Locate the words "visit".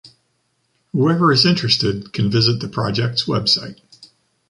2.31-2.59